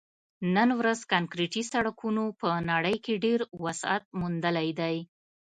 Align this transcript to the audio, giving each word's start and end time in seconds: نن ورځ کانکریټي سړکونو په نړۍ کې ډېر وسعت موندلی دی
نن 0.55 0.69
ورځ 0.79 0.99
کانکریټي 1.11 1.63
سړکونو 1.71 2.23
په 2.39 2.49
نړۍ 2.71 2.95
کې 3.05 3.21
ډېر 3.25 3.39
وسعت 3.63 4.03
موندلی 4.19 4.69
دی 4.79 4.97